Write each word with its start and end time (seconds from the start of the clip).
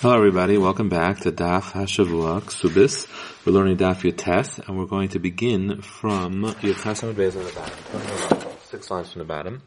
Hello 0.00 0.14
everybody, 0.14 0.56
welcome 0.58 0.88
back 0.88 1.18
to 1.22 1.32
Daf 1.32 1.72
Hashavua 1.72 2.40
Kesubos. 2.42 3.08
We're 3.44 3.52
learning 3.52 3.78
Daf 3.78 4.08
Yotes, 4.08 4.60
and 4.60 4.78
we're 4.78 4.86
going 4.86 5.08
to 5.08 5.18
begin 5.18 5.82
from 5.82 6.44
Yotes 6.44 7.02
on 7.02 7.16
the 7.16 7.52
bottom, 7.52 8.48
six 8.62 8.88
lines 8.92 9.10
from 9.10 9.18
the 9.18 9.24
bottom. 9.24 9.60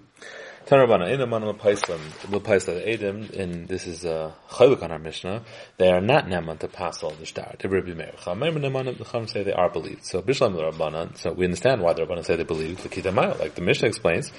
On 0.72 0.80
Lepaislam, 0.80 2.00
Lepaislam, 2.30 2.82
Edom, 2.88 3.30
and 3.38 3.68
this 3.68 3.86
is 3.88 4.06
a 4.06 4.34
uh, 4.50 4.78
on 4.82 4.90
our 4.90 5.00
Mishnah, 5.00 5.44
they 5.76 5.90
are 5.90 6.00
not 6.00 6.28
Neman 6.28 6.60
to 6.60 6.70
pass 6.70 7.04
all 7.04 7.10
the 7.10 7.26
Neman, 7.26 8.98
the 8.98 9.04
Chum 9.04 9.28
say 9.28 9.44
they 9.44 9.52
are 9.52 9.70
believed. 9.70 10.06
So 10.06 10.22
Bishlam 10.22 10.56
Rabbanan, 10.56 11.18
so 11.18 11.34
we 11.34 11.44
understand 11.44 11.82
why 11.82 11.92
the 11.92 12.04
Rabbanan 12.04 12.24
say 12.24 12.38
they 12.38 12.46
believe, 12.46 12.82
like 12.86 13.56
the 13.56 13.62
Mishnah 13.62 13.90
explains, 13.90 14.32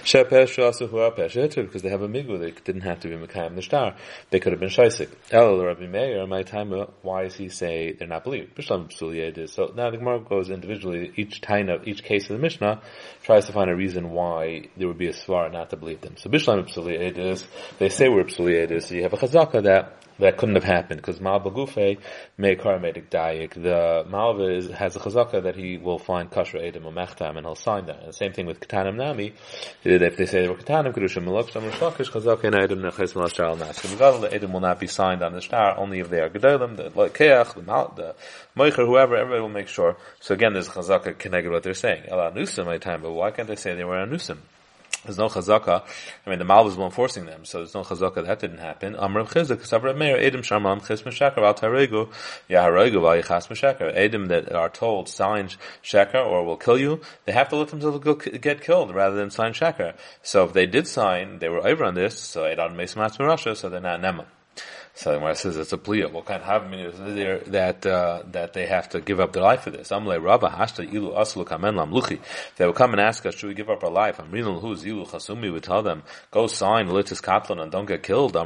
because 0.00 1.82
they 1.82 1.88
have 1.88 2.02
a 2.02 2.08
Migu, 2.08 2.38
they 2.38 2.52
didn't 2.52 2.82
have 2.82 3.00
to 3.00 3.08
be 3.08 3.16
Mekayim 3.16 3.56
the 3.56 3.62
star, 3.62 3.96
they 4.30 4.38
could 4.38 4.52
have 4.52 4.60
been 4.60 4.68
Shaisik. 4.68 5.08
El 5.32 5.58
Rabbi 5.58 5.88
Meir, 5.88 6.24
my 6.28 6.44
time, 6.44 6.70
why 7.02 7.24
does 7.24 7.34
he 7.34 7.48
say 7.48 7.94
they're 7.98 8.06
not 8.06 8.22
believed? 8.22 8.54
Bishlam 8.54 8.92
so 8.92 9.72
now 9.74 9.90
the 9.90 9.96
Gemara 9.96 10.20
goes 10.20 10.50
individually, 10.50 11.12
each 11.16 11.40
time 11.40 11.68
of, 11.68 11.88
each 11.88 12.04
case 12.04 12.30
of 12.30 12.36
the 12.36 12.42
Mishnah, 12.42 12.80
tries 13.24 13.46
to 13.46 13.52
find 13.52 13.68
a 13.68 13.74
reason 13.74 14.10
why 14.12 14.68
there 14.76 14.86
would 14.86 14.96
be 14.96 15.08
a 15.08 15.12
Svar 15.12 15.50
not 15.52 15.70
to 15.70 15.79
believe 15.80 16.00
them. 16.00 16.16
So 16.16 16.30
Bishlam 16.30 16.68
Psuliadis, 16.72 17.44
they 17.78 17.88
say 17.88 18.08
we're 18.08 18.24
Psuliadis, 18.24 18.84
so 18.84 18.94
you 18.94 19.02
have 19.02 19.12
a 19.12 19.16
chazaka 19.16 19.62
that 19.64 20.00
that 20.20 20.36
couldn't 20.36 20.54
have 20.54 20.64
happened 20.64 21.00
because 21.00 21.20
Malva 21.20 21.50
Gufe 21.50 21.98
may 22.36 22.56
karmedik 22.56 23.08
dayik. 23.10 23.54
The 23.54 24.04
Malva 24.08 24.54
is, 24.54 24.70
has 24.70 24.96
a 24.96 25.00
chazaka 25.00 25.42
that 25.42 25.56
he 25.56 25.78
will 25.78 25.98
find 25.98 26.30
kashra 26.30 26.60
edim 26.62 26.84
or 26.84 26.92
mechtam 26.92 27.36
and 27.36 27.46
he'll 27.46 27.54
sign 27.54 27.86
that. 27.86 28.00
And 28.00 28.08
the 28.08 28.12
same 28.12 28.32
thing 28.32 28.46
with 28.46 28.60
katanim 28.60 28.96
nami. 28.96 29.34
If 29.82 30.16
they 30.16 30.26
say 30.26 30.42
they 30.42 30.48
were 30.48 30.56
katanim 30.56 30.94
kedushim 30.94 31.24
malok 31.24 31.50
shamar 31.50 31.70
shakish 31.70 32.10
chazaka 32.10 32.44
and 32.44 32.56
edim 32.56 32.80
neches 32.80 33.14
malashar 33.14 33.46
al 33.46 33.56
nas. 33.56 33.80
The 33.80 34.28
edim 34.28 34.52
will 34.52 34.60
not 34.60 34.78
be 34.78 34.86
signed 34.86 35.22
on 35.22 35.32
the 35.32 35.40
star 35.40 35.76
only 35.78 36.00
if 36.00 36.10
they 36.10 36.20
are 36.20 36.30
gedolim, 36.30 36.76
the 36.76 36.90
keach, 36.90 37.54
the 37.54 37.62
mal, 37.62 37.92
the 37.96 38.14
moicher, 38.56 38.86
whoever. 38.86 39.16
Everybody 39.16 39.40
will 39.40 39.48
make 39.48 39.68
sure. 39.68 39.96
So 40.20 40.34
again, 40.34 40.52
there's 40.52 40.68
chazaka 40.68 41.18
connected 41.18 41.50
what 41.50 41.62
they're 41.62 41.74
saying. 41.74 42.04
El 42.08 42.18
anusim 42.18 42.66
my 42.66 42.78
time, 42.78 43.02
but 43.02 43.12
why 43.12 43.30
can't 43.30 43.48
they 43.48 43.56
say 43.56 43.74
they 43.74 43.84
were 43.84 43.96
anusim? 43.96 44.38
There's 45.04 45.16
no 45.16 45.28
chazaka. 45.28 45.82
I 46.26 46.30
mean, 46.30 46.38
the 46.38 46.44
Malvas 46.44 46.76
were 46.76 46.84
enforcing 46.84 47.24
them, 47.24 47.46
so 47.46 47.58
there's 47.58 47.74
no 47.74 47.82
chazaka. 47.82 48.26
That 48.26 48.38
didn't 48.38 48.58
happen. 48.58 48.94
Amr 48.96 49.24
Chizuk, 49.24 49.64
Sabra 49.64 49.94
Meir, 49.94 50.18
Edim 50.18 50.42
Shamam 50.42 50.86
Chis 50.86 51.02
Meshaker, 51.02 51.38
Al 51.38 51.54
Taregu, 51.54 52.12
Yaharegu, 52.50 53.00
Val 53.00 53.22
Yichas 53.22 53.48
Meshaker. 53.48 53.96
Edim 53.96 54.28
that 54.28 54.52
are 54.52 54.68
told 54.68 55.08
sign 55.08 55.48
Sheker 55.82 56.26
or 56.26 56.44
will 56.44 56.58
kill 56.58 56.78
you, 56.78 57.00
they 57.24 57.32
have 57.32 57.48
to 57.48 57.56
let 57.56 57.68
themselves 57.68 57.98
go 58.04 58.14
get 58.14 58.60
killed 58.60 58.94
rather 58.94 59.16
than 59.16 59.30
sign 59.30 59.54
Sheker. 59.54 59.94
So 60.22 60.44
if 60.44 60.52
they 60.52 60.66
did 60.66 60.86
sign, 60.86 61.38
they 61.38 61.48
were 61.48 61.66
over 61.66 61.84
on 61.84 61.94
this, 61.94 62.18
so 62.18 62.42
Edon 62.42 62.76
Mesim 62.76 63.18
Russia, 63.20 63.56
so 63.56 63.70
they're 63.70 63.80
not 63.80 64.00
Nema. 64.00 64.26
So 65.00 65.12
the 65.12 65.18
Gemara 65.18 65.34
says 65.34 65.56
it's 65.56 65.72
a 65.72 65.78
pliya. 65.78 66.12
What 66.12 66.26
kind 66.26 66.42
of 66.42 66.46
havmin 66.46 66.92
is 66.92 66.98
there 67.14 67.38
that 67.38 67.86
uh, 67.86 68.22
that 68.32 68.52
they 68.52 68.66
have 68.66 68.90
to 68.90 69.00
give 69.00 69.18
up 69.18 69.32
their 69.32 69.42
life 69.42 69.62
for 69.62 69.70
this? 69.70 69.88
Amle 69.88 70.20
Hashta 70.20 70.86
Ilu 70.92 71.16
Aslu 71.16 71.46
Kamen. 71.46 72.20
They 72.56 72.66
would 72.66 72.74
come 72.74 72.92
and 72.92 73.00
ask 73.00 73.24
us, 73.24 73.36
should 73.36 73.48
we 73.48 73.54
give 73.54 73.70
up 73.70 73.82
our 73.82 73.90
life? 73.90 74.18
Amrinal 74.18 74.60
Who's 74.60 74.84
Ilu 74.84 75.06
Chasumi 75.06 75.50
would 75.50 75.62
tell 75.62 75.82
them, 75.82 76.02
go 76.30 76.48
sign 76.48 76.88
Litis 76.88 77.22
Katlan 77.22 77.62
and 77.62 77.72
don't 77.72 77.86
get 77.86 78.02
killed. 78.02 78.36
It's 78.36 78.44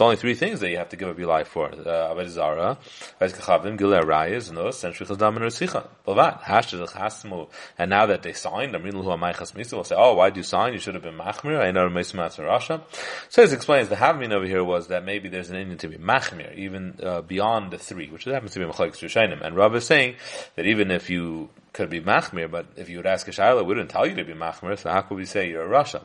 only 0.00 0.16
three 0.16 0.34
things 0.34 0.60
that 0.60 0.70
you 0.70 0.76
have 0.76 0.90
to 0.90 0.96
give 0.96 1.08
up 1.08 1.18
your 1.18 1.26
life 1.26 1.48
for. 1.48 1.66
Uh, 1.66 2.14
Aved 2.14 2.28
Zara, 2.28 2.78
Vezkachavim, 3.20 3.76
Gilei 3.76 4.00
Arayas, 4.00 4.52
Nos, 4.52 4.84
and 4.84 4.94
Shvichas 4.94 5.18
Dam 5.18 5.38
and 5.38 5.46
Resicha. 5.46 5.88
Bavad, 6.06 6.42
Hashta. 6.42 7.48
And 7.76 7.90
now 7.90 8.06
that 8.06 8.22
they 8.22 8.32
signed, 8.32 8.74
Amrinal 8.74 9.02
Hu 9.02 9.10
Amay 9.10 9.34
Chasmisa 9.34 9.72
will 9.72 9.82
say, 9.82 9.96
oh, 9.98 10.14
why 10.14 10.30
do 10.30 10.38
you 10.38 10.44
sign? 10.44 10.72
You 10.72 10.78
should 10.78 10.94
have 10.94 11.02
been 11.02 11.18
Machmir. 11.18 11.60
I 11.60 11.72
know 11.72 11.88
Mesumat 11.88 12.38
Rasha. 12.38 12.80
So 13.28 13.42
it 13.42 13.52
explains 13.52 13.88
the 13.88 13.96
havmin 14.20 14.32
over 14.32 14.46
here 14.46 14.62
was 14.62 14.88
that 14.88 15.04
maybe 15.04 15.28
there's 15.28 15.50
an 15.50 15.56
Indian 15.56 15.78
to 15.78 15.88
be 15.88 15.96
machmir, 15.96 16.54
even 16.56 16.98
uh, 17.02 17.22
beyond 17.22 17.70
the 17.70 17.78
three, 17.78 18.08
which 18.08 18.24
happens 18.24 18.52
to 18.52 18.58
be 18.60 18.64
machlekes 18.64 18.96
Shushanim. 18.96 19.44
And 19.44 19.56
Rav 19.56 19.74
is 19.74 19.86
saying 19.86 20.16
that 20.56 20.66
even 20.66 20.90
if 20.90 21.10
you 21.10 21.48
could 21.72 21.90
be 21.90 22.00
machmir, 22.00 22.50
but 22.50 22.66
if 22.76 22.88
you 22.88 22.98
would 22.98 23.06
ask 23.06 23.28
a 23.28 23.30
shayla, 23.30 23.58
we 23.58 23.64
wouldn't 23.64 23.90
tell 23.90 24.06
you 24.06 24.14
to 24.16 24.24
be 24.24 24.34
machmir, 24.34 24.78
so 24.78 24.90
how 24.90 25.02
could 25.02 25.16
we 25.16 25.24
say 25.24 25.48
you're 25.48 25.64
a 25.64 25.84
Rasha? 25.84 26.04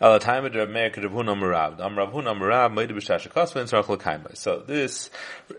So 0.00 0.18
this 4.66 5.10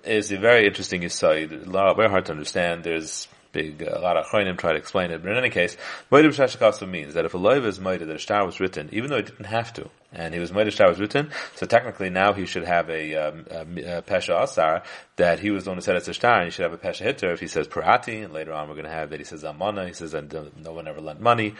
is 0.05 0.31
a 0.31 0.37
very 0.37 0.65
interesting 0.65 1.03
aside. 1.03 1.49
Very 1.49 2.09
hard 2.09 2.25
to 2.25 2.31
understand. 2.31 2.85
There's 2.85 3.27
big, 3.51 3.83
uh, 3.83 3.97
a 3.97 3.99
lot 3.99 4.15
of 4.15 4.25
chayim 4.27 4.57
try 4.57 4.71
to 4.71 4.77
explain 4.77 5.11
it, 5.11 5.21
but 5.21 5.31
in 5.31 5.37
any 5.37 5.49
case, 5.49 5.75
Shashakasa 6.11 6.89
means 6.89 7.15
that 7.15 7.25
if 7.25 7.33
a 7.33 7.37
loiv 7.37 7.65
is 7.65 7.79
Moedim, 7.79 8.07
that 8.07 8.15
a 8.15 8.19
star 8.19 8.45
was 8.45 8.59
written, 8.59 8.87
even 8.91 9.09
though 9.09 9.17
it 9.17 9.25
didn't 9.25 9.45
have 9.45 9.73
to, 9.73 9.89
and 10.11 10.33
he 10.33 10.39
was 10.39 10.51
was 10.51 10.99
written, 10.99 11.31
so 11.55 11.65
technically 11.65 12.09
now 12.09 12.33
he 12.33 12.45
should 12.45 12.65
have 12.65 12.89
a, 12.89 13.15
um, 13.15 13.45
a, 13.49 13.61
a 13.97 14.01
Pesha 14.01 14.43
Asar, 14.43 14.83
that 15.17 15.39
he 15.39 15.51
was 15.51 15.65
the 15.65 15.69
one 15.69 15.77
who 15.77 15.81
said 15.81 15.95
it's 15.95 16.07
a 16.07 16.13
star, 16.13 16.37
and 16.37 16.45
he 16.45 16.51
should 16.51 16.63
have 16.63 16.73
a 16.73 16.77
Pesha 16.77 17.03
Hitter 17.03 17.31
if 17.31 17.39
he 17.39 17.47
says 17.47 17.67
Parati, 17.67 18.19
and 18.21 18.33
later 18.33 18.53
on 18.53 18.67
we're 18.67 18.75
going 18.75 18.85
to 18.85 18.91
have 18.91 19.11
that 19.11 19.19
he 19.19 19.25
says 19.25 19.43
Amana, 19.43 19.87
he 19.87 19.93
says 19.93 20.11
that 20.13 20.31
no 20.57 20.73
one 20.73 20.87
ever 20.87 21.01
lent 21.01 21.21
money. 21.21 21.55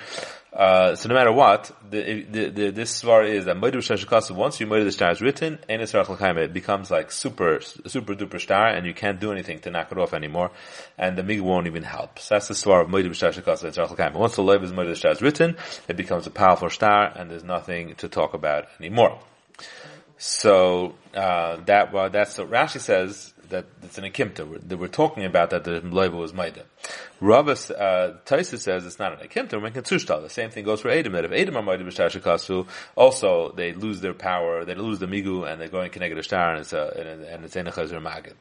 Uh, 0.52 0.96
so 0.96 1.10
no 1.10 1.16
matter 1.16 1.32
what, 1.32 1.72
the, 1.90 2.24
the, 2.24 2.50
the, 2.50 2.70
this 2.72 3.04
svar 3.04 3.28
is 3.28 3.46
that 3.46 3.58
Moedim 3.58 3.78
Shashakasa, 3.78 4.32
once 4.32 4.60
you 4.60 4.66
Moedim 4.66 4.98
the 4.98 5.10
is 5.12 5.22
written, 5.22 5.60
and 5.70 5.82
it's 5.82 5.94
it 5.94 6.54
becomes 6.54 6.90
like 6.90 7.12
super, 7.12 7.60
super 7.62 8.16
duper 8.16 8.40
star, 8.40 8.68
and 8.68 8.88
you 8.88 8.94
can't 8.94 9.20
do 9.20 9.32
anything 9.32 9.60
to 9.60 9.70
knock 9.70 9.92
it 9.92 9.98
off 9.98 10.14
anymore, 10.14 10.52
and 10.98 11.18
the 11.18 11.24
mig 11.24 11.42
won't 11.42 11.68
even 11.68 11.84
help. 11.84 12.18
So 12.18 12.36
that's 12.36 12.48
the 12.48 12.56
star 12.56 12.82
of 12.82 12.90
Moedim 12.90 13.12
Shashakasa 13.12 13.74
and. 14.00 14.16
Once 14.16 14.36
the 14.36 14.42
Lev 14.44 14.64
is 14.64 14.72
Moedim 14.72 14.96
Shtar 14.96 15.12
is 15.12 15.22
written, 15.22 15.56
it 15.88 15.98
becomes 15.98 16.26
a 16.26 16.32
powerful 16.32 16.70
star 16.70 17.14
and 17.16 17.30
there's 17.30 17.44
nothing 17.44 17.96
to 17.96 18.08
talk 18.08 18.34
about 18.34 18.39
anymore. 18.80 19.20
So, 20.18 20.96
uh, 21.14 21.58
that, 21.66 21.94
that's 22.12 22.38
what 22.38 22.50
Rashi 22.50 22.80
says, 22.80 23.34
that 23.50 23.66
it's 23.84 23.98
an 23.98 24.04
akimta, 24.04 24.68
that 24.68 24.78
we're 24.78 24.88
talking 24.88 25.26
about 25.26 25.50
that 25.52 25.64
the 25.64 25.82
Lev 25.82 26.14
was 26.14 26.34
Maida. 26.34 26.64
Ravas, 27.22 27.72
uh, 27.72 28.18
Taisa 28.26 28.58
says 28.58 28.86
it's 28.86 29.00
not 29.00 29.20
an 29.20 29.28
akimta, 29.28 29.54
we're 29.54 29.62
making. 29.62 29.84
The 29.84 30.28
same 30.30 30.50
thing 30.50 30.66
goes 30.66 30.82
for 30.82 30.90
Edom, 30.90 31.14
that 31.14 31.26
if 31.26 31.32
Edom 31.32 31.58
are 31.58 31.62
Maida 31.62 31.84
B'Shashakasu, 31.84 32.68
also 32.96 33.52
they 33.52 33.74
lose 33.74 34.02
their 34.02 34.14
power, 34.14 34.66
they 34.66 34.76
lose 34.76 35.00
the 35.00 35.08
migu, 35.08 35.50
and 35.50 35.60
they're 35.60 35.68
going 35.68 35.92
negative 36.00 36.26
star, 36.26 36.52
and 36.52 36.62
it's 36.62 36.74
a, 36.74 37.28
and 37.32 37.46
it's 37.46 37.56
a 37.56 37.64
magid. 37.64 38.34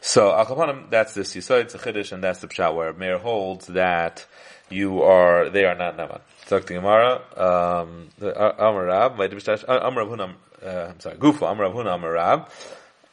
So 0.00 0.30
Akapanim, 0.30 0.90
that's 0.90 1.14
the 1.14 1.20
Yisoid, 1.22 1.62
it's 1.62 1.74
a 1.74 1.78
Chiddush, 1.78 2.12
and 2.12 2.22
that's 2.22 2.40
the 2.40 2.48
Pshat 2.48 2.74
where 2.74 2.92
Meir 2.92 3.18
holds 3.18 3.68
that 3.68 4.26
you 4.68 5.02
are, 5.02 5.48
they 5.48 5.64
are 5.64 5.74
not 5.74 5.96
Naman. 5.96 6.20
Talk 6.46 6.66
to 6.66 6.74
Gemara, 6.74 7.22
um, 7.36 8.08
Amar 8.20 8.86
Rab, 8.86 9.12
Amar 9.12 9.30
Rav 9.30 10.08
Hunam, 10.08 10.34
uh, 10.64 10.90
I'm 10.90 11.00
sorry, 11.00 11.16
Gufa, 11.16 11.50
Amar 11.52 11.70
Rav 11.70 11.74
Hunam, 11.74 12.12
Rab, 12.12 12.48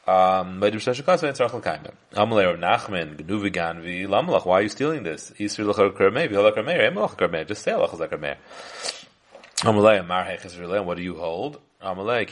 um, 0.09 0.59
why 0.59 0.67
are 4.57 4.61
you 4.61 4.69
stealing 4.69 5.03
this? 5.03 5.31
Just 5.37 5.55
say 5.55 5.63
what 10.81 10.97
do 10.97 11.03
you 11.03 11.15
hold? 11.15 11.59
When 11.81 12.07
they 12.07 12.25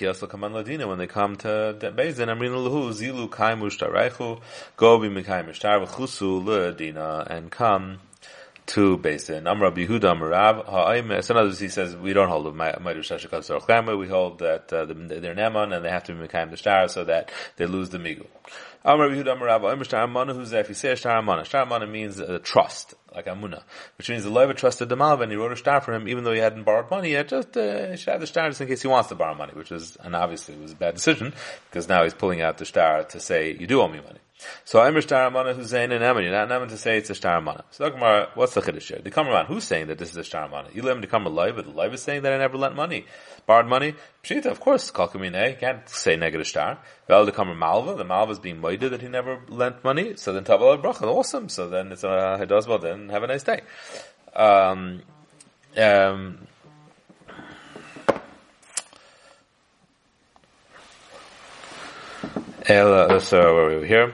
come 1.08 1.36
to 1.38 1.78
Bezin, 1.80 2.28
Amrina 2.28 2.58
Lahu, 2.58 2.92
Zilu 2.92 3.30
Kaimu 3.30 3.70
Shtarechu, 3.70 4.42
Gobi 4.76 5.10
Mikaim 5.10 5.54
Shtar, 5.54 5.80
V'chusu 5.80 6.44
Ladina, 6.44 7.26
and 7.30 7.52
come 7.52 8.00
to 8.68 8.98
Bezin. 8.98 9.50
Amra 9.50 9.72
Bihuda 9.72 10.14
Amarav, 10.14 10.66
Ha'im, 10.66 11.22
sometimes 11.22 11.60
he 11.60 11.70
says, 11.70 11.96
we 11.96 12.14
don't 12.14 12.30
hold 12.30 12.46
Maidu 12.54 13.00
Shashakat 13.00 13.40
Sorach 13.40 13.98
we 13.98 14.08
hold 14.08 14.40
that 14.40 14.72
uh, 14.74 14.86
they're 14.86 15.36
Neman, 15.36 15.76
and 15.76 15.84
they 15.84 15.90
have 15.90 16.04
to 16.06 16.14
be 16.14 16.28
Mikaim 16.28 16.52
the 16.52 16.58
Shtar, 16.58 16.88
so 16.90 17.06
that 17.06 17.32
they 17.56 17.66
lose 17.66 17.90
the 17.90 17.98
Migu. 17.98 18.26
Amar 18.88 19.10
Yehuda 19.10 19.34
Amar 19.34 19.48
Rabba 19.48 20.34
Who's 20.34 20.54
if 20.54 20.70
you 20.70 20.76
say 20.76 20.96
Shtar 20.96 21.18
Amana 21.18 21.44
Shtar 21.44 21.64
Amana 21.64 21.86
means 21.86 22.22
uh, 22.22 22.40
trust 22.42 22.96
like 23.14 23.26
Amuna 23.26 23.64
which 23.98 24.10
means 24.10 24.24
the 24.24 24.30
Levi 24.30 24.54
trusted 24.54 24.88
the 24.88 24.96
Malva 24.96 25.24
and 25.24 25.32
he 25.32 25.38
wrote 25.38 25.52
a 25.52 25.58
star 25.58 25.82
for 25.82 25.94
him 25.94 26.08
even 26.08 26.24
though 26.24 26.32
he 26.32 26.40
hadn't 26.40 26.64
borrowed 26.64 26.90
money 26.90 27.12
yet 27.12 27.28
just 27.28 27.58
uh, 27.58 27.92
he 27.92 27.98
should 27.98 28.12
have 28.12 28.22
the 28.22 28.28
star 28.28 28.48
just 28.48 28.62
in 28.62 28.68
case 28.70 28.82
he 28.82 28.88
wants 28.88 29.10
to 29.10 29.16
borrow 29.16 29.36
money 29.36 29.52
which 29.56 29.74
is 29.74 29.98
and 29.98 30.16
obviously 30.16 30.56
it 30.56 30.62
was 30.62 30.72
a 30.72 30.76
bad 30.76 30.96
decision 30.96 31.34
because 31.70 31.90
now 31.90 32.04
he's 32.04 32.14
pulling 32.14 32.42
out 32.42 32.58
the 32.60 32.66
star 32.66 33.04
to 33.04 33.20
say 33.20 33.58
you 33.60 33.68
do 33.68 33.82
owe 33.82 33.90
me 33.90 34.00
money 34.00 34.20
so 34.66 34.80
Amr 34.82 35.02
Shtar 35.02 35.26
Amana 35.26 35.54
Hussein 35.54 35.92
and 35.92 36.04
Emin. 36.04 36.24
You're 36.24 36.32
not 36.32 36.52
Emin 36.52 36.70
to 36.70 36.78
say 36.78 36.98
it's 36.98 37.10
a 37.10 37.16
Shtar 37.16 37.38
Amana. 37.38 37.66
So 37.72 37.90
Gemara, 37.90 38.30
what's 38.36 38.54
the 38.54 38.62
Chiddush 38.62 38.88
here? 38.88 39.00
The 39.04 39.10
Kamaraman, 39.10 39.48
who's 39.48 39.64
saying 39.64 39.88
that 39.88 39.98
this 39.98 40.12
is 40.12 40.18
a 40.18 40.24
Shtar 40.24 40.44
Amana? 40.46 40.70
You 40.74 40.84
let 40.84 40.96
him 40.96 41.02
to 41.02 41.08
come 41.08 41.26
alive, 41.26 41.56
but 41.56 41.66
the 41.66 41.72
life 41.72 41.94
is 41.94 42.02
saying 42.02 42.22
that 42.22 42.34
I 42.34 42.38
never 42.38 42.58
lent 42.58 42.76
money. 42.76 43.06
Borrowed 43.48 43.68
money? 43.68 43.96
Pshita, 44.28 44.48
of 44.48 44.60
course, 44.60 44.92
Kalkamine, 44.92 45.58
can't 45.58 45.88
say 45.88 46.18
negative 46.18 46.46
star. 46.46 46.80
Vel 47.08 47.26
the 47.26 47.32
Kamar 47.32 47.56
Malva, 47.56 47.96
the 47.96 48.04
Malva 48.04 48.34
is 48.34 48.40
being 48.40 48.62
moided 48.62 48.90
that 48.90 49.02
he 49.02 49.08
never 49.08 49.40
lent 49.48 49.82
money. 49.86 50.18
So 50.18 50.34
then 50.34 50.44
Taval 50.44 50.82
Bracha, 50.82 51.04
awesome. 51.04 51.48
So 51.48 51.70
then 51.70 51.94
it's 51.94 52.04
a 52.04 52.46
does 52.46 52.68
well 52.68 52.78
then, 52.78 53.08
have 53.08 53.24
a 53.24 53.28
nice 53.28 53.44
day. 53.44 53.62
Um, 54.36 55.02
um, 55.78 56.40
so 62.68 63.56
where 63.56 63.70
are 63.70 63.80
we 63.80 63.88
here? 63.88 64.14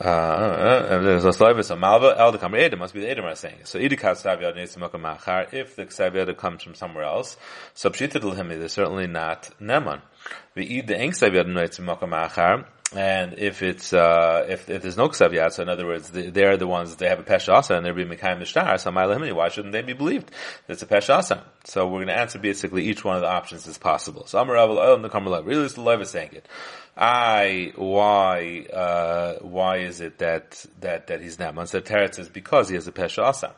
Uh, 0.00 1.02
there's 1.02 1.26
a 1.26 1.32
slave, 1.32 1.58
a 1.58 1.76
malva, 1.76 2.14
el 2.18 2.32
the 2.32 2.38
Edom, 2.54 2.78
must 2.78 2.94
be 2.94 3.00
the 3.00 3.10
are 3.26 3.34
saying 3.34 3.56
it. 3.60 3.68
So 3.68 3.78
nesimaka 3.78 4.98
machar, 4.98 5.48
if 5.52 5.76
the 5.76 5.84
savyad 5.84 6.34
comes 6.38 6.62
from 6.62 6.74
somewhere 6.74 7.04
else, 7.04 7.36
so 7.74 7.90
they're 7.90 8.68
certainly 8.68 9.06
not 9.06 9.50
neman. 9.60 10.00
We 10.54 10.64
eat 10.64 10.86
the 10.86 10.96
eng 10.96 11.10
savyad 11.10 11.44
nesimaka 11.44 12.08
machar, 12.08 12.64
and 12.92 13.38
if 13.38 13.62
it's 13.62 13.92
uh, 13.92 14.46
if, 14.48 14.68
if 14.68 14.82
there's 14.82 14.96
no 14.96 15.08
ksav 15.08 15.52
so 15.52 15.62
in 15.62 15.68
other 15.68 15.86
words, 15.86 16.10
they, 16.10 16.44
are 16.44 16.56
the 16.56 16.66
ones 16.66 16.96
they 16.96 17.08
have 17.08 17.20
a 17.20 17.22
peshasa 17.22 17.76
and 17.76 17.86
they're 17.86 17.94
being 17.94 18.08
mekayim 18.08 18.44
shtar. 18.44 18.78
So 18.78 18.90
my 18.90 19.06
why 19.32 19.48
shouldn't 19.48 19.72
they 19.72 19.82
be 19.82 19.92
believed? 19.92 20.32
It's 20.66 20.82
a 20.82 20.86
peshasa. 20.86 21.42
So 21.64 21.86
we're 21.86 21.98
going 21.98 22.08
to 22.08 22.18
answer 22.18 22.40
basically 22.40 22.84
each 22.86 23.04
one 23.04 23.14
of 23.14 23.22
the 23.22 23.28
options 23.28 23.68
as 23.68 23.78
possible. 23.78 24.26
So 24.26 24.40
Amar 24.40 24.56
Rav 24.56 25.02
the 25.02 25.08
Kamarlav. 25.08 25.46
Really, 25.46 25.64
it's 25.64 25.74
the 25.74 25.82
Lev 25.82 26.00
is 26.00 26.10
saying 26.10 26.30
it. 26.32 26.48
I 26.96 27.72
why 27.76 28.66
uh, 28.72 29.34
why 29.40 29.78
is 29.78 30.00
it 30.00 30.18
that 30.18 30.64
that 30.80 31.06
that 31.06 31.20
he's 31.20 31.38
not? 31.38 31.54
So 31.68 31.80
Teretz 31.80 32.18
is 32.18 32.28
because 32.28 32.68
he 32.68 32.74
has 32.74 32.88
a 32.88 32.92
peshasa. 32.92 33.52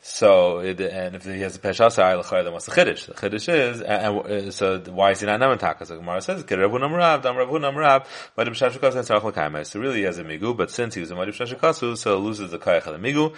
So, 0.00 0.60
it, 0.60 0.80
and 0.80 1.16
if 1.16 1.24
he 1.24 1.40
has 1.40 1.56
a 1.56 1.58
peshasa, 1.58 2.02
I 2.02 2.42
then 2.42 2.52
what's 2.52 2.66
the 2.66 2.72
chiddush? 2.72 3.06
The 3.06 3.14
chiddush 3.14 3.48
is, 3.48 3.80
and, 3.80 4.16
and, 4.16 4.48
uh, 4.48 4.50
so 4.50 4.78
why 4.90 5.10
is 5.10 5.20
he 5.20 5.26
not 5.26 5.40
naman 5.40 5.86
So 5.86 5.96
Gemara 5.96 6.22
says, 6.22 6.44
"Ravu 6.44 6.78
namrav, 6.78 7.22
dam 7.22 7.34
namrav, 7.34 8.06
but 8.34 8.46
b'shashikasu 8.46 8.96
and 8.96 9.08
tzarach 9.08 9.24
l'kaimai." 9.24 9.66
So 9.66 9.80
really, 9.80 9.98
he 9.98 10.02
has 10.04 10.18
a 10.18 10.24
migu, 10.24 10.56
but 10.56 10.70
since 10.70 10.94
he 10.94 11.00
was 11.00 11.10
a 11.10 11.16
madi 11.16 11.32
b'shashikasu, 11.32 11.98
so 11.98 12.18
loses 12.18 12.52
the 12.52 12.58
kayach 12.58 12.86
of 12.86 13.00
the 13.00 13.12
migu, 13.12 13.34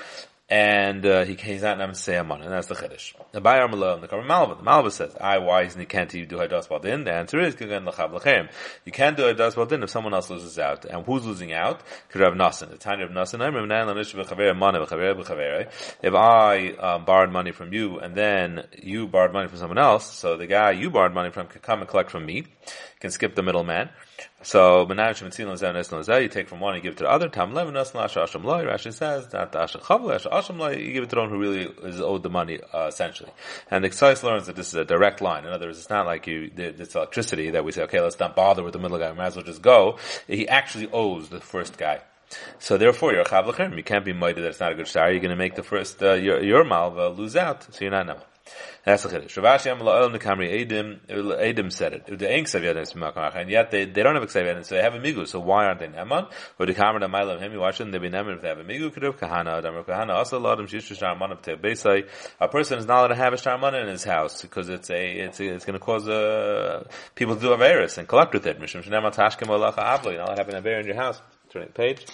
and 0.50 1.06
uh, 1.06 1.25
he 1.25 1.35
he's 1.35 1.62
not 1.62 1.79
nam 1.79 1.93
seyamon, 1.93 2.43
and 2.43 2.52
that's 2.52 2.67
the 2.67 2.75
chiddush. 2.75 3.14
The 3.32 3.41
bayar 3.41 3.69
malov, 3.69 4.00
the 4.00 4.08
kamer 4.08 4.26
malva, 4.26 4.56
the 4.56 4.62
malva 4.62 4.91
says, 4.91 5.17
"I 5.20 5.38
why 5.38 5.62
isn't 5.62 5.81
he 5.81 5.87
can't 5.87 6.11
he 6.11 6.26
do 6.26 6.37
hadas 6.37 6.69
baldin?" 6.69 7.05
The 7.05 7.12
answer 7.12 7.41
is 7.41 7.55
kigan 7.55 7.91
lachab 7.91 8.12
lachem. 8.12 8.50
You 8.85 8.93
can't 8.93 9.17
do 9.17 9.23
hadas 9.23 9.55
baldin 9.55 9.82
if 9.82 9.91
someone 9.91 10.12
else 10.12 10.29
loses 10.29 10.58
out, 10.58 10.85
and 10.85 11.06
who's 11.06 11.25
losing 11.25 11.52
out? 11.52 11.81
Could 12.08 12.23
have 12.23 12.35
nasan. 12.35 12.70
The 12.70 12.76
tiny 12.76 13.05
of 13.05 13.11
nasan. 13.11 13.41
If 16.02 16.14
I 16.14 16.70
um, 16.70 17.05
borrowed 17.05 17.31
money 17.31 17.52
from 17.52 17.73
you 17.73 17.99
and 17.99 18.14
then 18.14 18.67
you 18.82 19.06
borrowed 19.06 19.32
money 19.32 19.49
from 19.49 19.58
someone 19.58 19.79
else, 19.79 20.12
so 20.12 20.37
the 20.37 20.47
guy 20.47 20.73
you 20.73 20.91
borrowed 20.91 21.14
money 21.14 21.31
from 21.31 21.47
can 21.47 21.61
come 21.61 21.81
and 21.81 21.88
collect 21.88 22.11
from 22.11 22.26
me, 22.26 22.47
can 23.00 23.11
skip 23.11 23.35
the 23.35 23.43
middleman. 23.43 23.88
So 24.43 24.87
you 24.88 26.29
take 26.29 26.49
from 26.49 26.61
one 26.61 26.75
and 26.75 26.82
give 26.82 26.93
it 26.93 26.99
to 26.99 27.05
the 27.05 27.11
other. 27.11 27.29
Rashi 27.29 28.93
says 28.93 29.26
Asham 29.29 30.79
you 30.79 30.93
give 30.93 31.05
it 31.05 31.11
to 31.11 31.17
the 31.17 31.20
one 31.20 31.31
who 31.31 31.38
really 31.38 31.64
is 31.82 32.00
owed 32.00 32.23
the 32.23 32.31
money 32.31 32.58
uh, 32.75 32.87
essentially. 32.88 33.31
And 33.70 33.82
the 33.82 33.91
Ksais 33.91 34.23
learns 34.23 34.47
that 34.47 34.56
this 34.56 34.69
is 34.69 34.75
a 34.75 34.85
direct 34.85 35.20
line. 35.20 35.44
In 35.44 35.52
other 35.52 35.67
words, 35.67 35.79
it's 35.79 35.91
not 35.91 36.06
like 36.06 36.26
you 36.26 36.50
it's 36.56 36.94
electricity 36.94 37.50
that 37.50 37.64
we 37.64 37.73
say, 37.73 37.82
okay, 37.82 38.00
let's 38.00 38.20
not 38.20 38.37
bother 38.37 38.62
with 38.62 38.75
the 38.75 38.79
middle 38.79 38.99
guy. 38.99 39.11
We 39.11 39.19
might 39.19 39.26
as 39.26 39.37
well 39.37 39.44
just 39.44 39.62
go. 39.62 39.99
He 40.26 40.47
actually 40.49 40.91
owes 40.93 41.29
the 41.31 41.41
first 41.41 41.79
guy. 41.79 42.00
So 42.58 42.79
therefore, 42.79 43.12
you're 43.12 43.25
chav 43.25 43.76
You 43.76 43.82
can't 43.82 44.05
be 44.05 44.12
moided 44.12 44.37
that 44.37 44.44
it's 44.44 44.61
not 44.61 44.73
a 44.73 44.75
good 44.75 44.87
star. 44.87 45.11
You're 45.11 45.20
going 45.20 45.31
to 45.31 45.37
make 45.37 45.56
the 45.56 45.62
first 45.62 46.02
uh, 46.02 46.14
your 46.14 46.43
your 46.43 46.64
malva 46.64 47.08
lose 47.08 47.35
out, 47.37 47.64
so 47.64 47.79
you're 47.81 47.91
not 47.91 48.06
knowing. 48.06 48.29
That's 48.85 49.02
the 49.02 49.11
chiddush. 49.11 49.35
Ravashi 49.35 49.67
Am 49.67 49.79
La'el 49.81 50.17
Nekamri 50.17 50.67
Edim 50.67 51.00
Edim 51.08 51.73
said 51.73 51.93
it. 51.93 52.19
The 52.19 52.31
Eng 52.31 52.47
Sav 52.47 52.62
Yadim 52.62 52.91
Smakach, 52.91 53.37
and 53.37 53.50
yet 53.50 53.70
they, 53.70 53.85
they 53.85 54.02
don't 54.02 54.14
have 54.14 54.23
a 54.23 54.26
Ksav 54.26 54.43
Yadim, 54.43 54.64
so 54.64 54.75
they 54.75 54.82
have 54.82 54.94
a 54.94 54.99
Migu. 54.99 55.26
So 55.26 55.41
why 55.41 55.67
aren't 55.67 55.81
they 55.81 55.88
Neman? 55.88 56.31
Or 56.58 56.67
the 56.67 56.75
Kamar 56.75 57.00
Mailam 57.00 57.41
Him? 57.41 57.58
Why 57.58 57.70
shouldn't 57.73 57.93
they 57.93 57.99
be 57.99 58.08
Neman 58.08 58.37
if 58.37 58.43
they 58.43 58.49
have 58.49 58.58
a 58.58 58.64
Migu? 58.64 58.91
Keduv 58.91 59.19
Kahana 59.19 59.58
Adam 59.58 59.85
Kahana 59.85 60.14
also 60.14 60.41
Ladam 60.41 60.69
Shishu 60.69 60.97
Shtar 60.97 61.17
Mana 61.17 61.37
Beisai. 61.37 62.08
A 62.41 62.49
person 62.49 62.79
is 62.79 62.87
not 62.87 62.99
allowed 62.99 63.08
to 63.08 63.17
have 63.17 63.32
a 63.32 63.37
Shtar 63.37 63.58
Mana 63.58 63.79
in 63.79 63.88
his 63.88 64.05
house 64.05 64.43
because 64.43 64.69
it's 64.69 64.91
a 64.91 65.11
it's 65.11 65.41
a, 65.41 65.55
it's 65.55 65.64
going 65.64 65.79
to 65.79 65.85
cause 65.85 66.08
uh, 66.08 66.88
people 67.14 67.35
to 67.35 67.41
do 67.41 67.49
Averis 67.49 67.99
and 67.99 68.08
collect 68.08 68.32
with 68.32 68.47
it. 68.47 68.61
Mishum 68.61 68.82
Shnema 68.82 69.14
Tashkim 69.14 69.49
Olacha 69.49 69.79
Avlo. 69.79 70.12
You're 70.12 70.25
not 70.25 70.38
having 70.38 70.55
a 70.55 70.62
bear 70.62 70.81
in 70.81 70.87
your 70.87 70.97
house. 70.97 71.20
Turn 71.50 71.62
it 71.62 71.75
page. 71.75 72.06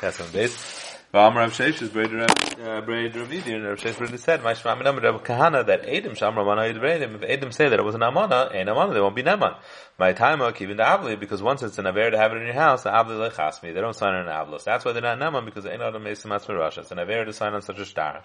That's 0.00 0.20
on 0.20 0.30
base. 0.30 0.83
V'am 1.14 1.36
Rav 1.36 1.52
Sheish 1.52 1.80
is 1.80 1.90
braid 1.90 2.12
Rav 2.12 2.28
uh, 2.28 2.80
braid 2.80 3.12
Ravidi, 3.12 3.54
and 3.54 3.64
Rav 3.64 3.78
Sheish 3.78 4.00
really 4.00 4.18
said, 4.18 4.42
"My 4.42 4.54
shema 4.54 4.74
minam 4.74 5.00
Rav 5.00 5.22
Kahana 5.22 5.64
that 5.64 5.82
Edom 5.88 6.16
sham 6.16 6.34
Ramana 6.34 6.74
Yidreidim. 6.74 7.14
If 7.14 7.22
Edom 7.22 7.52
say 7.52 7.68
that 7.68 7.78
it 7.78 7.84
was 7.84 7.94
an 7.94 8.02
Amana, 8.02 8.50
ain't 8.52 8.68
Amana, 8.68 8.92
they 8.92 9.00
won't 9.00 9.14
be 9.14 9.22
Neman. 9.22 9.56
My 9.96 10.12
time 10.12 10.40
keeping 10.54 10.76
the 10.76 10.82
Avli 10.82 11.16
because 11.20 11.40
once 11.40 11.62
it's 11.62 11.78
an 11.78 11.86
Aver 11.86 12.10
to 12.10 12.18
have 12.18 12.32
it 12.32 12.38
in 12.38 12.46
your 12.46 12.54
house, 12.54 12.82
the 12.82 12.90
Avli 12.90 13.30
lechasmi. 13.30 13.72
They 13.72 13.80
don't 13.80 13.94
sign 13.94 14.12
on 14.12 14.26
an 14.26 14.34
Avlos. 14.34 14.64
That's 14.64 14.84
why 14.84 14.90
they're 14.90 15.02
not 15.02 15.20
Neman 15.20 15.44
because 15.44 15.66
ain't 15.66 15.80
Adam 15.80 16.02
Mesim 16.02 16.36
Atzmirasha. 16.36 16.78
It's 16.78 16.90
an 16.90 16.98
Aver 16.98 17.26
to 17.26 17.32
sign 17.32 17.54
on 17.54 17.62
such 17.62 17.78
a 17.78 17.86
star. 17.86 18.24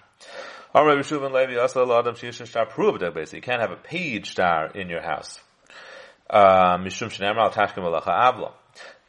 Or 0.74 0.84
Rabbi 0.84 1.02
Shuvin 1.02 1.32
Levi 1.32 1.60
also 1.60 1.96
Adam 1.96 2.16
Shish 2.16 2.44
star 2.48 2.66
that 2.66 3.14
basically 3.14 3.36
you 3.36 3.42
can't 3.42 3.60
have 3.60 3.70
a 3.70 3.76
page 3.76 4.32
star 4.32 4.66
in 4.66 4.88
your 4.88 5.02
house. 5.02 5.38
Uh, 6.28 6.76
Mishum 6.78 7.06
Shnei 7.06 7.32
Amral 7.32 7.52
Tashkim 7.52 7.84
Avlo. 7.84 8.50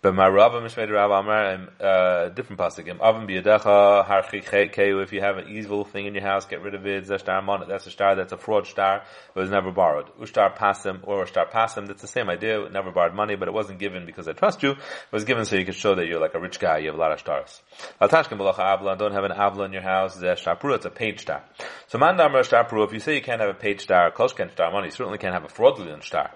But 0.03 0.15
my 0.15 0.27
Rabba 0.27 0.61
Mishmei 0.61 0.89
Rabba 0.89 1.13
Amar, 1.13 1.67
uh, 1.79 2.29
different 2.29 2.59
pasuk. 2.59 2.87
Avim 2.97 3.29
biyadecha 3.29 4.03
harchi 4.03 4.43
keu. 4.73 5.03
If 5.03 5.13
you 5.13 5.21
have 5.21 5.37
an 5.37 5.47
evil 5.47 5.83
thing 5.85 6.07
in 6.07 6.15
your 6.15 6.23
house, 6.23 6.47
get 6.47 6.63
rid 6.63 6.73
of 6.73 6.87
it. 6.87 7.05
Zeshtar 7.05 7.43
mon. 7.43 7.67
That's 7.69 7.85
a 7.85 7.91
star. 7.91 8.15
That's 8.15 8.31
a 8.31 8.37
fraud 8.37 8.65
star. 8.65 9.03
It 9.35 9.39
was 9.39 9.51
never 9.51 9.69
borrowed. 9.69 10.07
Ushtar 10.19 10.57
pasim 10.57 11.01
or 11.03 11.23
ushtar 11.23 11.51
pasim. 11.51 11.85
That's 11.85 12.01
the 12.01 12.07
same 12.07 12.31
idea. 12.31 12.67
Never 12.71 12.89
borrowed 12.89 13.13
money, 13.13 13.35
but 13.35 13.47
it 13.47 13.53
wasn't 13.53 13.77
given 13.77 14.07
because 14.07 14.27
I 14.27 14.31
trust 14.31 14.63
you. 14.63 14.71
It 14.71 15.11
was 15.11 15.23
given 15.23 15.45
so 15.45 15.55
you 15.55 15.65
could 15.65 15.75
show 15.75 15.93
that 15.93 16.07
you're 16.07 16.19
like 16.19 16.33
a 16.33 16.39
rich 16.39 16.59
guy. 16.59 16.79
You 16.79 16.87
have 16.87 16.95
a 16.95 16.99
lot 16.99 17.11
of 17.11 17.19
stars. 17.19 17.61
Al 17.99 18.09
tashkim 18.09 18.39
b'lacha 18.39 18.57
avla. 18.57 18.97
Don't 18.97 19.13
have 19.13 19.23
an 19.23 19.33
avla 19.33 19.67
in 19.67 19.73
your 19.73 19.83
house. 19.83 20.17
Zeshtar 20.17 20.59
pru. 20.59 20.73
It's 20.73 20.85
a 20.85 20.89
page 20.89 21.19
star. 21.19 21.43
So 21.89 21.99
mandamar 21.99 22.43
star 22.43 22.67
pru. 22.67 22.87
If 22.87 22.93
you 22.93 22.99
say 23.01 23.13
you 23.13 23.21
can't 23.21 23.39
have 23.39 23.51
a 23.51 23.59
page 23.59 23.81
star, 23.81 24.09
koshken 24.09 24.51
star 24.51 24.71
money, 24.71 24.87
you 24.87 24.91
certainly 24.93 25.19
can't 25.19 25.35
have 25.35 25.45
a 25.45 25.49
fraudulent 25.49 26.03
star. 26.03 26.31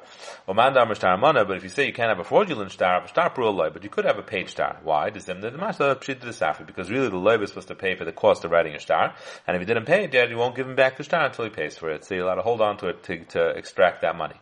Well, 0.46 0.56
mandamar 0.56 0.96
star 0.96 1.18
mana. 1.18 1.46
But 1.46 1.58
if 1.58 1.64
you 1.64 1.70
say 1.70 1.88
you 1.88 1.94
can't 1.94 2.10
have 2.10 2.20
a 2.20 2.24
fraudulent 2.24 2.72
star, 2.72 3.08
star 3.08 3.32
pru 3.56 3.74
but 3.74 3.84
you 3.84 3.90
could 3.90 4.06
have 4.06 4.18
a 4.18 4.24
page 4.24 4.50
star. 4.50 4.78
Why? 4.84 5.10
Because 5.10 5.28
really 5.28 7.10
the 7.10 7.18
loib 7.18 7.44
is 7.44 7.50
supposed 7.50 7.68
to 7.68 7.76
pay 7.76 7.96
for 7.96 8.06
the 8.06 8.12
cost 8.12 8.46
of 8.46 8.52
writing 8.52 8.76
a 8.76 8.80
star, 8.80 9.14
and 9.48 9.56
if 9.56 9.62
he 9.62 9.66
didn't 9.66 9.86
pay 9.86 10.04
it 10.04 10.14
yet, 10.14 10.30
you 10.30 10.38
won't 10.38 10.56
give 10.56 10.68
him 10.68 10.76
back 10.76 10.98
the 10.98 11.04
star 11.04 11.26
until 11.26 11.46
he 11.46 11.52
pays 11.52 11.78
for 11.78 11.90
it. 11.90 12.06
So 12.06 12.16
you're 12.16 12.26
allowed 12.26 12.36
to 12.36 12.42
hold 12.42 12.62
on 12.62 12.78
to 12.78 12.90
it 12.90 13.04
to, 13.04 13.24
to 13.26 13.50
extract 13.50 14.02
that 14.02 14.16
money. 14.16 14.36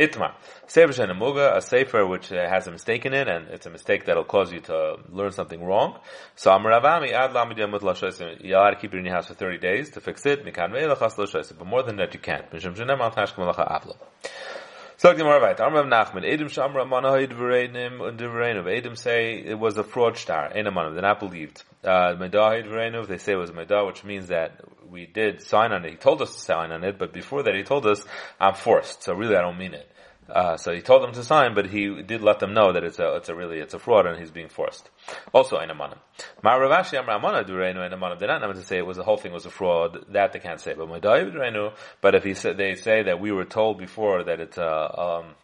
Itmar. 0.00 0.32
Sefer 0.66 0.92
Shenamuga, 0.92 1.56
a 1.56 1.60
sefer 1.60 2.06
which 2.06 2.28
has 2.30 2.66
a 2.66 2.70
mistake 2.70 3.04
in 3.04 3.12
it, 3.12 3.28
and 3.28 3.48
it's 3.48 3.66
a 3.66 3.70
mistake 3.70 4.06
that'll 4.06 4.24
cause 4.24 4.50
you 4.50 4.60
to 4.60 4.96
learn 5.10 5.32
something 5.32 5.62
wrong. 5.62 5.98
So 6.36 6.50
Amaravami, 6.50 7.12
ad 7.12 7.32
lamidiyam 7.32 7.70
with 7.70 7.82
lashosim. 7.82 8.42
You're 8.42 8.58
allowed 8.58 8.70
to 8.70 8.76
keep 8.76 8.94
it 8.94 8.98
in 8.98 9.04
your 9.04 9.14
house 9.14 9.26
for 9.26 9.34
30 9.34 9.58
days 9.58 9.90
to 9.90 10.00
fix 10.00 10.24
it. 10.24 10.44
Mikan 10.46 10.72
But 11.58 11.66
more 11.66 11.82
than 11.82 11.96
that, 11.96 12.14
you 12.14 12.20
can't. 12.20 12.46
The 15.02 15.24
more 15.24 15.40
weiter. 15.40 15.62
Amram 15.62 15.88
Nachman, 15.88 16.30
Edom 16.30 16.48
Shamra 16.48 16.86
Manahoid 16.86 17.32
Verenim 17.32 18.06
und 18.06 18.20
Verenov. 18.20 18.70
Edom 18.70 18.96
say 18.96 19.38
it 19.38 19.58
was 19.58 19.78
a 19.78 19.82
fraud 19.82 20.18
star. 20.18 20.50
Enamanov, 20.52 20.92
they're 20.92 21.00
not 21.00 21.20
believed. 21.20 21.62
Uh, 21.82 22.14
Medahid 22.16 22.66
Verenov, 22.66 23.06
they 23.08 23.16
say 23.16 23.32
it 23.32 23.36
was 23.36 23.50
Medah, 23.50 23.86
which 23.86 24.04
means 24.04 24.28
that 24.28 24.60
we 24.90 25.06
did 25.06 25.40
sign 25.40 25.72
on 25.72 25.86
it. 25.86 25.92
He 25.92 25.96
told 25.96 26.20
us 26.20 26.34
to 26.34 26.38
sign 26.38 26.70
on 26.70 26.84
it, 26.84 26.98
but 26.98 27.14
before 27.14 27.42
that 27.44 27.54
he 27.54 27.62
told 27.62 27.86
us, 27.86 28.04
I'm 28.38 28.54
forced. 28.54 29.04
So 29.04 29.14
really 29.14 29.36
I 29.36 29.40
don't 29.40 29.56
mean 29.56 29.72
it. 29.72 29.90
Uh, 30.30 30.56
so 30.56 30.72
he 30.72 30.80
told 30.80 31.02
them 31.02 31.12
to 31.12 31.24
sign, 31.24 31.54
but 31.54 31.66
he 31.66 32.02
did 32.02 32.22
let 32.22 32.38
them 32.38 32.54
know 32.54 32.72
that 32.72 32.84
it's 32.84 32.98
a, 32.98 33.16
it's 33.16 33.28
a 33.28 33.34
really, 33.34 33.58
it's 33.58 33.74
a 33.74 33.78
fraud 33.78 34.06
and 34.06 34.18
he's 34.18 34.30
being 34.30 34.48
forced. 34.48 34.88
Also, 35.32 35.58
Einamana. 35.58 35.98
Ma'aravashi 36.44 37.02
Amramana 37.02 37.44
Dureinu 37.46 37.76
Einamana. 37.76 38.18
They're 38.18 38.28
not 38.28 38.54
to 38.54 38.62
say 38.62 38.78
it 38.78 38.86
was, 38.86 38.96
the 38.96 39.04
whole 39.04 39.16
thing 39.16 39.32
was 39.32 39.46
a 39.46 39.50
fraud. 39.50 40.06
That 40.10 40.32
they 40.32 40.38
can't 40.38 40.60
say. 40.60 40.74
But 40.74 40.88
Madaib 40.88 41.32
Dureinu, 41.32 41.74
but 42.00 42.14
if 42.14 42.24
he 42.24 42.34
said, 42.34 42.56
they 42.56 42.74
say 42.74 43.02
that 43.04 43.20
we 43.20 43.32
were 43.32 43.44
told 43.44 43.78
before 43.78 44.24
that 44.24 44.40
it's, 44.40 44.58
uh, 44.58 45.22
um, 45.24 45.34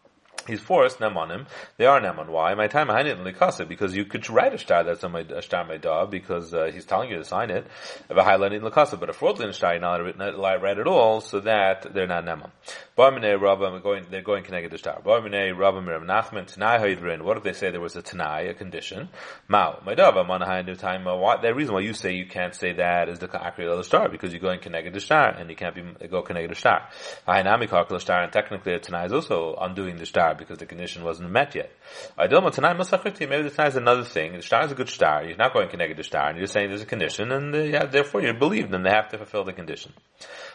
he's 0.46 0.60
forced 0.60 0.98
nemanim. 0.98 1.46
They 1.76 1.86
are 1.86 2.00
neman. 2.00 2.28
Why? 2.28 2.54
My 2.54 2.66
time 2.66 2.90
it 2.90 3.06
in 3.06 3.18
likasa 3.18 3.66
because 3.66 3.94
you 3.94 4.04
could 4.04 4.28
write 4.30 4.54
a 4.54 4.58
star 4.58 4.84
that's 4.84 5.02
a, 5.02 5.08
a 5.08 5.42
star 5.42 5.64
my 5.64 5.76
dog 5.76 6.10
because 6.10 6.54
uh, 6.54 6.70
he's 6.72 6.84
telling 6.84 7.10
you 7.10 7.16
to 7.18 7.24
sign 7.24 7.50
it. 7.50 7.66
Of 8.08 8.16
a 8.16 8.22
highlighting 8.22 8.60
likasa, 8.60 8.98
but 8.98 9.10
a 9.10 9.12
fraudulent 9.12 9.54
star 9.54 9.72
you're 9.72 9.80
not 9.80 10.62
write 10.62 10.78
at 10.78 10.86
all, 10.86 11.20
so 11.20 11.40
that 11.40 11.92
they're 11.92 12.06
not 12.06 12.24
neman. 12.24 12.50
Barmine 12.96 13.38
Rabba, 13.40 13.80
going, 13.80 14.06
they're 14.10 14.22
going 14.22 14.42
connected 14.42 14.70
to 14.70 14.78
star. 14.78 15.00
Barmine 15.02 15.56
Rabba 15.56 15.82
Mirav 15.82 16.04
Nachman 16.04 16.46
Tanai 16.46 16.78
Haidrin. 16.78 17.22
What 17.22 17.36
if 17.36 17.42
they 17.42 17.52
say 17.52 17.70
there 17.70 17.80
was 17.80 17.94
a 17.96 18.02
Tanai, 18.02 18.48
a 18.48 18.54
condition? 18.54 19.10
Mao 19.48 19.80
Maidava 19.84 20.26
Manahai 20.26 20.64
New 20.64 20.76
Time. 20.76 21.04
What 21.04 21.42
the 21.42 21.54
reason 21.54 21.74
why 21.74 21.80
you 21.80 21.92
say 21.92 22.14
you 22.14 22.26
can't 22.26 22.54
say 22.54 22.72
that 22.72 23.08
is 23.08 23.18
the 23.18 23.28
Akri 23.28 23.70
of 23.70 23.76
the 23.76 23.84
star 23.84 24.08
because 24.08 24.32
you're 24.32 24.40
going 24.40 24.60
connected 24.60 24.94
to 24.94 25.00
star 25.00 25.28
and 25.28 25.50
you 25.50 25.56
can't 25.56 25.74
be 25.74 26.08
go 26.08 26.22
connected 26.22 26.48
to 26.48 26.54
star. 26.54 26.88
Hainami 27.28 27.68
Kakla 27.68 28.00
star 28.00 28.22
and 28.22 28.32
technically 28.32 28.72
a 28.72 28.78
Tanai 28.78 29.06
is 29.06 29.12
also 29.12 29.56
undoing 29.60 29.96
the 29.96 30.06
star 30.06 30.34
because 30.38 30.58
the 30.58 30.66
condition 30.66 31.04
wasn't 31.04 31.30
met 31.30 31.54
yet. 31.54 31.70
I 32.16 32.26
don't 32.26 32.44
know, 32.44 32.50
tonight 32.50 32.76
Maybe 32.76 33.48
the 33.48 33.66
is 33.66 33.76
another 33.76 34.04
thing. 34.04 34.32
The 34.32 34.42
star 34.42 34.64
is 34.64 34.72
a 34.72 34.74
good 34.74 34.88
star. 34.88 35.24
You're 35.24 35.36
not 35.36 35.52
going 35.52 35.68
to 35.68 36.02
star 36.02 36.28
and 36.28 36.38
you're 36.38 36.46
saying 36.46 36.68
there's 36.68 36.82
a 36.82 36.86
condition 36.86 37.32
and 37.32 37.54
uh, 37.54 37.58
yeah, 37.58 37.86
therefore 37.86 38.22
you're 38.22 38.34
believed 38.34 38.72
and 38.74 38.84
they 38.84 38.90
have 38.90 39.08
to 39.10 39.18
fulfill 39.18 39.44
the 39.44 39.52
condition. 39.52 39.92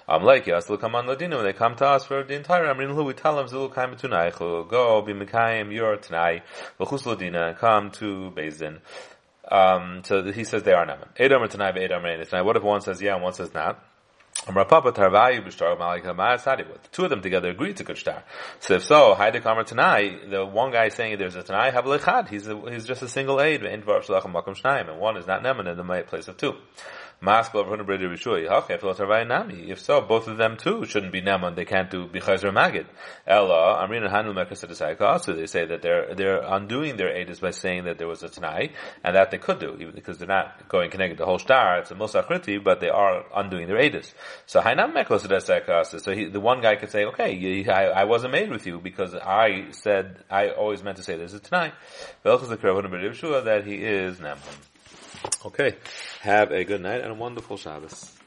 I'm 0.07 0.23
like, 0.23 0.47
yes, 0.47 0.65
they'll 0.65 0.77
come 0.77 0.95
on 0.95 1.07
Ladino 1.07 1.38
when 1.38 1.45
they 1.45 1.53
come 1.53 1.75
to 1.77 1.85
us 1.85 2.05
for 2.05 2.23
the 2.23 2.35
entire 2.35 2.65
Amrin 2.65 2.93
Hu, 2.93 3.03
we 3.03 3.13
tell 3.13 3.35
them, 3.35 3.47
Zulu 3.47 3.69
Kaim 3.69 3.95
Tunai, 3.95 4.38
go, 4.38 5.01
be 5.01 5.13
Mekayim, 5.13 5.73
your 5.73 5.95
Tanai, 5.97 6.41
V'chus 6.79 7.03
Ladina, 7.03 7.57
come 7.57 7.91
to 7.91 8.31
Bezdin. 8.35 8.79
Um, 9.50 10.01
so 10.03 10.23
he 10.31 10.43
says 10.43 10.63
they 10.63 10.73
are 10.73 10.85
Naman. 10.85 11.07
Edom 11.17 11.43
or 11.43 11.47
Tanai, 11.47 11.71
Edom 11.77 12.05
or 12.05 12.25
Tanai. 12.25 12.43
What 12.43 12.55
if 12.55 12.63
one 12.63 12.81
says 12.81 13.01
yeah 13.01 13.15
and 13.15 13.23
one 13.23 13.33
says 13.33 13.53
not? 13.53 13.83
The 14.48 14.53
two 16.91 17.03
of 17.03 17.10
them 17.12 17.21
together 17.21 17.50
agreed 17.50 17.77
to 17.77 17.83
star. 17.95 18.24
So 18.60 18.74
if 18.75 18.83
so, 18.83 19.13
Haide 19.13 19.41
Kamar 19.43 19.63
Tanai, 19.63 20.29
the 20.29 20.43
one 20.45 20.71
guy 20.71 20.89
saying 20.89 21.19
there's 21.19 21.36
a 21.36 21.43
Tanai, 21.43 21.69
have 21.69 21.86
a 21.86 21.89
He's, 22.27 22.48
he's 22.48 22.86
just 22.86 23.03
a 23.03 23.07
single 23.07 23.39
aid, 23.39 23.63
and 24.89 25.00
one 25.00 25.17
is 25.17 25.27
not 25.27 25.43
Neman 25.43 25.69
in 25.69 25.77
the 25.77 25.83
place 26.07 26.27
of 26.27 26.38
two. 26.38 26.55
If 27.23 27.51
so, 29.79 30.01
both 30.01 30.27
of 30.27 30.37
them 30.37 30.57
too 30.57 30.85
shouldn't 30.85 31.11
be 31.11 31.21
Neman. 31.21 31.55
They 31.55 31.65
can't 31.65 31.91
do 31.91 32.07
Bichaz 32.07 32.43
or 32.43 32.51
Magid. 32.51 32.87
Ella, 33.27 33.87
Amrin 33.87 34.03
and 34.03 34.11
Hanul 34.11 35.01
Also, 35.01 35.33
they 35.33 35.45
say 35.45 35.65
that 35.65 35.83
they're 35.83 36.15
they're 36.15 36.41
undoing 36.41 36.97
their 36.97 37.15
aid 37.15 37.39
by 37.39 37.51
saying 37.51 37.83
that 37.83 37.99
there 37.99 38.07
was 38.07 38.23
a 38.23 38.29
Tanai, 38.29 38.71
and 39.03 39.15
that 39.15 39.29
they 39.29 39.37
could 39.37 39.59
do, 39.59 39.77
even 39.79 39.93
because 39.93 40.17
they're 40.17 40.27
not 40.27 40.67
going 40.67 40.89
connected 40.89 41.19
the 41.19 41.25
whole 41.25 41.37
star. 41.37 41.77
It's 41.77 41.91
a 41.91 41.95
Musachriti, 41.95 42.63
but 42.63 42.79
they 42.79 42.89
are 42.89 43.23
undoing 43.35 43.67
their 43.67 43.77
aidis. 43.77 44.11
So 44.47 44.59
Hainam 44.59 44.93
Mekos 44.93 46.01
So 46.01 46.13
he, 46.13 46.25
the 46.25 46.39
one 46.39 46.61
guy 46.61 46.75
could 46.75 46.89
say, 46.89 47.05
okay, 47.05 47.69
I, 47.69 48.01
I 48.01 48.05
wasn't 48.05 48.33
made 48.33 48.49
with 48.49 48.65
you 48.65 48.79
because 48.79 49.13
I 49.13 49.69
said 49.71 50.23
I 50.27 50.49
always 50.49 50.81
meant 50.81 50.97
to 50.97 51.03
say 51.03 51.17
there's 51.17 51.35
a 51.35 51.39
Tanai. 51.39 51.71
That 52.23 53.61
he 53.65 53.75
is 53.75 54.17
Neman. 54.17 54.70
Okay. 55.45 55.75
Have 56.21 56.51
a 56.51 56.63
good 56.63 56.81
night 56.81 57.01
and 57.01 57.11
a 57.11 57.15
wonderful 57.15 57.57
Shabbos. 57.57 58.20